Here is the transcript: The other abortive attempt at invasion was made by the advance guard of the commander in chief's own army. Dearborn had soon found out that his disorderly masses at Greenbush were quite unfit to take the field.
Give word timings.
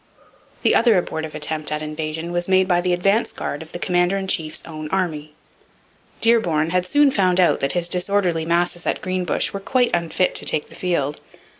The 0.63 0.73
other 0.73 0.97
abortive 0.97 1.35
attempt 1.35 1.71
at 1.71 1.83
invasion 1.83 2.31
was 2.31 2.47
made 2.47 2.67
by 2.67 2.81
the 2.81 2.91
advance 2.91 3.31
guard 3.31 3.61
of 3.61 3.71
the 3.71 3.77
commander 3.77 4.17
in 4.17 4.25
chief's 4.27 4.63
own 4.65 4.89
army. 4.89 5.35
Dearborn 6.21 6.71
had 6.71 6.87
soon 6.87 7.11
found 7.11 7.39
out 7.39 7.59
that 7.59 7.73
his 7.73 7.87
disorderly 7.87 8.43
masses 8.43 8.87
at 8.87 8.99
Greenbush 9.03 9.53
were 9.53 9.59
quite 9.59 9.91
unfit 9.93 10.33
to 10.33 10.43
take 10.43 10.69
the 10.69 10.73
field. 10.75 11.21